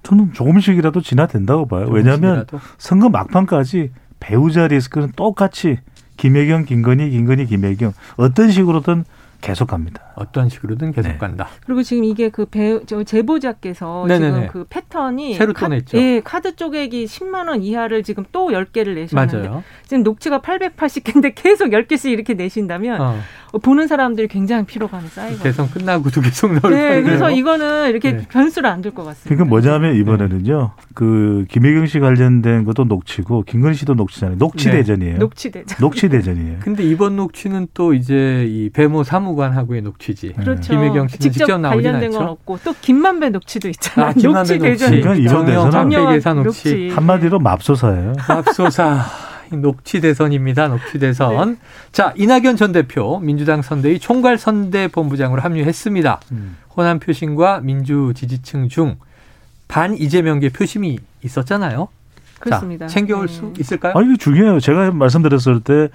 [0.06, 1.88] 저는 조금씩이라도 진화된다고 봐요.
[1.90, 2.60] 왜냐하면 조금씩이라도?
[2.78, 5.80] 선거 막판까지 배우자 리스크는 똑같이
[6.18, 9.04] 김혜경, 김건희, 김건희, 김혜경 어떤 식으로든
[9.42, 10.02] 계속 갑니다.
[10.16, 11.18] 어떤 식으로든 계속 네.
[11.18, 11.48] 간다.
[11.66, 14.34] 그리고 지금 이게 그 배, 저 제보자께서 네네네.
[14.34, 15.98] 지금 그 패턴이 새로 또 카, 냈죠.
[15.98, 19.64] 예, 카드 쪼개기 10만 원 이하를 지금 또 10개를 내셨는데 맞아요.
[19.84, 23.20] 지금 녹취가 880개인데 계속 10개씩 이렇게 내신다면 어.
[23.60, 25.44] 보는 사람들이 굉장히 피로감이 쌓이고.
[25.44, 28.26] 대선 끝나고도 계속 나올 네, 그래서 이거는 이렇게 네.
[28.30, 29.30] 변수를 안둘것 같습니다.
[29.30, 30.72] 그러니까 뭐냐면 이번에는요.
[30.94, 34.38] 그 김혜경 씨 관련된 것도 녹취고 김건희 씨도 녹취잖아요.
[34.38, 34.78] 녹취 네.
[34.78, 35.18] 대전이에요.
[35.18, 35.76] 녹취되죠.
[35.80, 36.58] 녹취 대전이에요.
[36.62, 40.34] 근데 이번 녹취는 또 이제 이 배모 사무관하고의 녹취지.
[40.34, 40.74] 그렇죠.
[40.74, 42.32] 김혜경 씨는 직접, 직접 관련된 건 않죠.
[42.32, 44.10] 없고 또 김만배 녹취도 있잖아요.
[44.10, 44.70] 아, 김만배 녹취.
[44.70, 44.92] 대전.
[44.92, 46.90] 그러니까 이번 대선은 정영 녹취.
[46.90, 48.14] 한마디로 맙소사예요.
[48.28, 49.06] 맙소사
[49.52, 50.68] 녹취 대선입니다.
[50.68, 51.52] 녹취 대선.
[51.52, 51.58] 네.
[51.92, 56.20] 자 이낙연 전 대표 민주당 선대위 총괄 선대 본부장으로 합류했습니다.
[56.32, 56.58] 음.
[56.76, 58.98] 호남 표심과 민주 지지층 중
[59.68, 61.88] 반 이재명계 표심이 있었잖아요.
[62.40, 62.88] 그렇습니다.
[62.88, 63.34] 자, 챙겨올 네.
[63.34, 63.94] 수 있을까요?
[63.96, 64.60] 아니 이게 중요해요.
[64.60, 65.90] 제가 말씀드렸을 때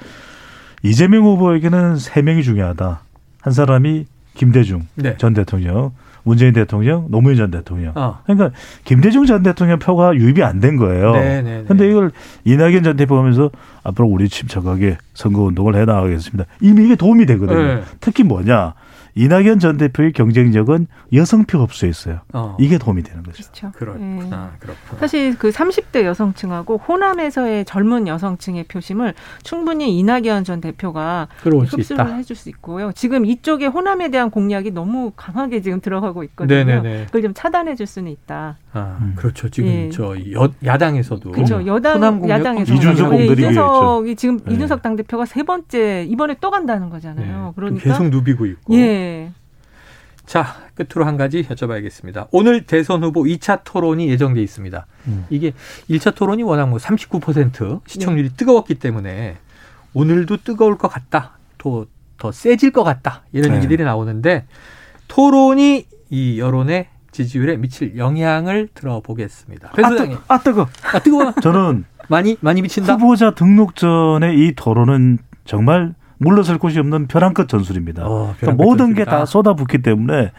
[0.83, 3.01] 이재명 후보에게는 세 명이 중요하다.
[3.41, 5.17] 한 사람이 김대중 네.
[5.19, 7.93] 전 대통령, 문재인 대통령, 노무현 전 대통령.
[7.97, 8.19] 어.
[8.25, 8.51] 그러니까
[8.85, 11.13] 김대중 전 대통령 표가 유입이 안 된 거예요.
[11.13, 11.65] 네, 네, 네.
[11.67, 12.11] 근데 이걸
[12.45, 13.51] 이낙연 전 대표 보면서
[13.83, 16.45] 앞으로 우리 침착하게 선거 운동을 해 나가겠습니다.
[16.61, 17.63] 이미 이게 도움이 되거든요.
[17.63, 17.83] 네.
[18.01, 18.75] 특히 뭐냐?
[19.15, 22.21] 이낙연 전 대표의 경쟁력은 여성표 흡수에 있어요.
[22.33, 22.57] 어.
[22.61, 23.43] 이게 도움이 되는 거죠.
[23.43, 23.73] 그렇죠.
[23.73, 24.53] 그렇구나.
[24.55, 24.59] 예.
[24.61, 25.01] 그렇구나.
[25.01, 32.17] 사실 그 30대 여성층하고 호남에서의 젊은 여성층의 표심을 충분히 이낙연 전 대표가 흡수를.
[32.19, 32.93] 해줄 수 있고요.
[32.93, 36.65] 지금 이쪽에 호남에 대한 공략이 너무 강하게 지금 들어가고 있거든요.
[36.65, 37.07] 네네네.
[37.07, 38.59] 그걸 좀 차단해 줄 수는 있다.
[38.73, 39.15] 아, 음.
[39.17, 39.49] 그렇죠.
[39.49, 39.91] 지금 예.
[39.91, 41.67] 저 여, 야당에서도 그렇죠.
[41.67, 44.55] 여당 야당에서 이준석 예, 공들이게 이준석이 지금 네.
[44.55, 47.47] 이준석 당 대표가 세 번째 이번에 또 간다는 거잖아요.
[47.47, 48.75] 네, 그러니까 계속 누비고 있고.
[48.77, 49.33] 예.
[50.25, 52.29] 자, 끝으로 한 가지 여쭤봐야겠습니다.
[52.31, 54.87] 오늘 대선 후보 2차 토론이 예정돼 있습니다.
[55.09, 55.27] 음.
[55.29, 55.53] 이게
[55.89, 59.39] 1차 토론이 워낙 뭐 39% 시청률이 뜨거웠기 때문에
[59.95, 61.39] 오늘도 뜨거울 것 같다.
[61.59, 61.87] 또
[62.21, 63.25] 더 세질 것 같다.
[63.33, 63.57] 이런 네.
[63.57, 64.47] 얘기들이 나오는데
[65.09, 69.71] 토론이 이 여론의 지지율에 미칠 영향을 들어보겠습니다.
[69.73, 69.91] 배 아.
[69.91, 70.67] 뜨, 아 뜨거.
[70.93, 71.33] 아, 뜨거워.
[71.43, 72.95] 저는 많이 많이 미친다.
[72.95, 78.07] 후보자 등록 전에 이 토론은 정말 물러설 곳이 없는 벼랑 끝 전술입니다.
[78.07, 80.33] 어, 그러니까 모든 게 다 쏟아붓기 때문에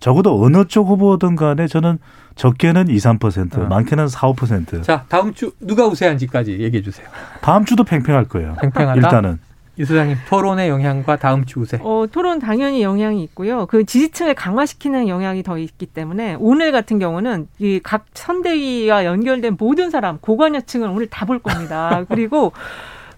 [0.00, 1.98] 적어도 어느 쪽 후보든 간에 저는
[2.36, 3.66] 적게는 2, 3%, 어.
[3.68, 4.82] 많게는 4, 5%.
[4.82, 7.06] 자, 다음 주 누가 우세한지까지 얘기해 주세요.
[7.40, 8.56] 다음 주도 팽팽할 거예요.
[8.60, 8.94] 팽팽하다.
[9.00, 9.38] 일단은.
[9.76, 11.78] 이 소장님 토론의 영향과 다음 주 우세.
[11.82, 13.66] 어, 토론 당연히 영향이 있고요.
[13.66, 19.90] 그 지지층을 강화시키는 영향이 더 있기 때문에 오늘 같은 경우는 이 각 선대위와 연결된 모든
[19.90, 22.04] 사람 고관여층을 오늘 다 볼 겁니다.
[22.08, 22.52] 그리고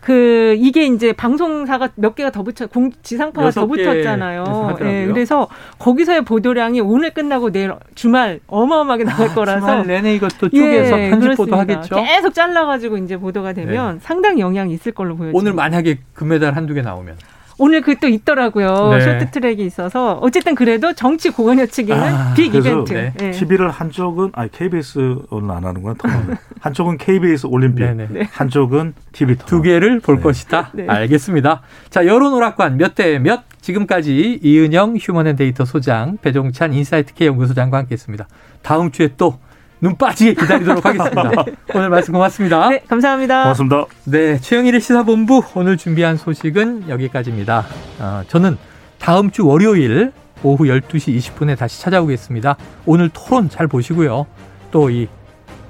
[0.06, 4.76] 그 이게 이제 방송사가 몇 개가 더 붙여 공 지상파가 더 붙었잖아요.
[4.82, 5.48] 예, 그래서
[5.80, 9.02] 거기서의 보도량이 오늘 끝나고 내일 주말 어마어마하게
[9.34, 11.56] 거라서 아, 주말 내내 이것도 쪼개서 예, 편집 보도.
[11.56, 11.96] 하겠죠.
[11.96, 12.04] 네.
[12.04, 15.36] 계속 잘라가지고 이제 보도가 되면 상당히 영향이 있을 걸로 보여집니다.
[15.36, 17.16] 오늘 만약에 금메달 한두 개 나오면
[17.58, 18.90] 오늘 그 또 있더라고요.
[18.92, 19.00] 네.
[19.00, 22.92] 쇼트트랙이 있어서 어쨌든 그래도 정치 고관여 측에는 아, 빅 그래서 이벤트.
[22.92, 23.12] 네.
[23.22, 23.30] 예.
[23.30, 25.94] TV를 한쪽은 아니 KBS 오늘 안 하는구나.
[26.60, 28.28] 한쪽은 KBS 올림픽, 네네.
[28.32, 29.36] 한쪽은 TV.
[29.46, 30.22] 두 개를 볼 네.
[30.22, 30.70] 것이다.
[30.74, 30.86] 네.
[30.86, 31.62] 알겠습니다.
[31.88, 33.44] 자, 여론 오락관 몇 대 몇?
[33.62, 38.28] 지금까지 이은영 휴먼앤데이터 소장, 배종찬 인사이트K 연구소장과 함께했습니다.
[38.62, 39.38] 다음 주에 또
[39.80, 41.44] 눈 빠지게 기다리도록 하겠습니다.
[41.74, 42.68] 오늘 말씀 고맙습니다.
[42.70, 43.42] 네, 감사합니다.
[43.42, 43.84] 고맙습니다.
[44.04, 47.66] 네, 최영일의 시사본부 오늘 준비한 소식은 여기까지입니다.
[47.98, 48.56] 어, 저는
[48.98, 50.12] 다음 주 월요일
[50.42, 52.56] 오후 12시 20분에 다시 찾아오겠습니다.
[52.86, 54.26] 오늘 토론 잘 보시고요.
[54.70, 55.08] 또 이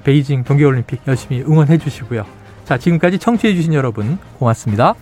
[0.07, 2.25] 베이징 동계올림픽 열심히 응원해 주시고요.
[2.63, 4.95] 자, 지금까지 청취해 주신 여러분 고맙습니다.